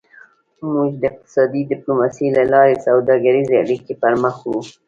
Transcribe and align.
موږ 0.73 0.91
د 1.01 1.03
اقتصادي 1.11 1.61
ډیپلوماسي 1.71 2.27
له 2.37 2.43
لارې 2.53 2.83
سوداګریزې 2.85 3.55
اړیکې 3.63 3.93
پرمخ 4.01 4.35
وړو 4.43 4.61